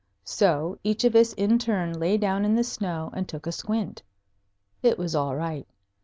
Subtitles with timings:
[0.25, 4.01] So each of us in turn lay down in the snow and took a squint.
[4.81, 5.67] It was all right.